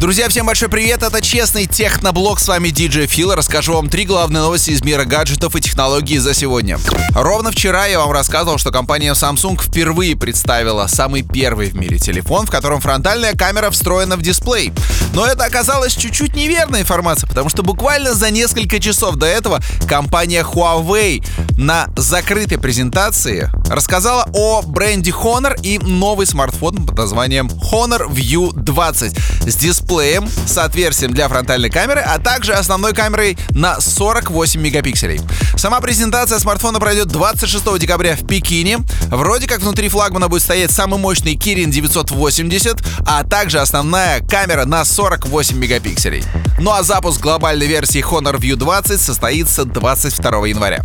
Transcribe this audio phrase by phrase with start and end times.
[0.00, 3.32] Друзья, всем большой привет, это Честный Техноблог, с вами DJ Фил.
[3.34, 6.78] Расскажу вам три главные новости из мира гаджетов и технологий за сегодня.
[7.14, 12.44] Ровно вчера я вам рассказывал, что компания Samsung впервые представила самый первый в мире телефон,
[12.46, 14.72] в котором фронтальная камера встроена в дисплей.
[15.14, 20.42] Но это оказалось чуть-чуть неверная информация, потому что буквально за несколько часов до этого компания
[20.42, 21.24] Huawei
[21.56, 29.16] на закрытой презентации рассказала о бренде Honor и новый смартфон под названием Honor View 20
[29.46, 35.20] с дисплеем с отверстием для фронтальной камеры, а также основной камерой на 48 мегапикселей.
[35.56, 38.78] Сама презентация смартфона пройдет 26 декабря в Пекине.
[39.08, 42.76] Вроде как внутри флагмана будет стоять самый мощный Kirin 980,
[43.06, 46.24] а также основная камера на 48 мегапикселей.
[46.58, 50.82] Ну а запуск глобальной версии Honor View 20 состоится 22 января.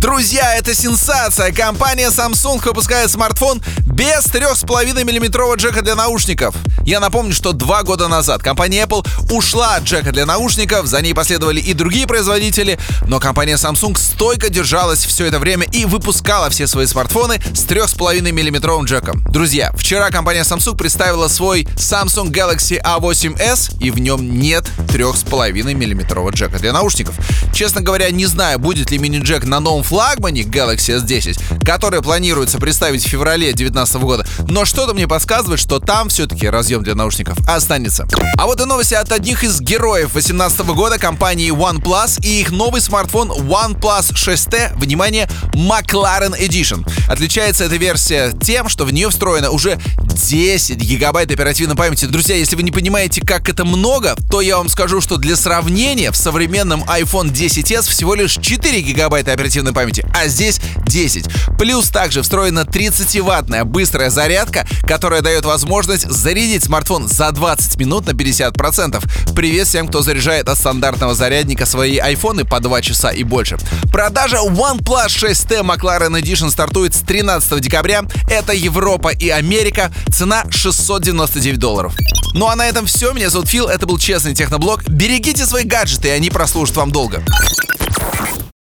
[0.00, 1.52] Друзья, это сенсация!
[1.52, 6.54] Компания Samsung выпускает смартфон без 3,5 миллиметрового джека для наушников.
[6.84, 11.14] Я напомню, что два года назад компания Apple ушла от джека для наушников, за ней
[11.14, 16.68] последовали и другие производители, но компания Samsung стойко держалась все это время и выпускала все
[16.68, 19.24] свои смартфоны с 3,5 миллиметровым джеком.
[19.28, 26.30] Друзья, вчера компания Samsung представила свой Samsung Galaxy A8s, и в нем нет 3,5 миллиметрового
[26.30, 27.16] джека для наушников.
[27.52, 33.02] Честно говоря, не знаю, будет ли мини-джек на новом флагмане Galaxy S10, который планируется представить
[33.06, 38.06] в феврале 2019 года, но что-то мне подсказывает, что там все-таки разъем для наушников останется.
[38.36, 42.82] А вот и новости от одних из героев 2018 года компании OnePlus и их новый
[42.82, 46.86] смартфон OnePlus 6T, внимание, McLaren Edition.
[47.08, 49.78] Отличается эта версия тем, что в нее встроено уже
[50.12, 52.04] 10 гигабайт оперативной памяти.
[52.04, 56.10] Друзья, если вы не понимаете, как это много, то я вам скажу, что для сравнения
[56.10, 61.24] в современном iPhone 10s всего лишь 4 гигабайта оперативной памяти, а здесь 10.
[61.58, 68.10] Плюс также встроена 30-ваттная быстрая зарядка, которая дает возможность зарядить смартфон за 20 минут на
[68.10, 69.00] 50%.
[69.36, 73.56] Привет всем, кто заряжает от стандартного зарядника свои айфоны по 2 часа и больше.
[73.92, 78.02] Продажа OnePlus 6T McLaren Edition стартует с 13 декабря.
[78.28, 79.92] Это Европа и Америка.
[80.10, 81.94] Цена 699 долларов.
[82.34, 83.12] Ну а на этом все.
[83.12, 83.68] Меня зовут Фил.
[83.68, 84.88] Это был Честный Техноблог.
[84.88, 87.22] Берегите свои гаджеты, и они прослужат вам долго.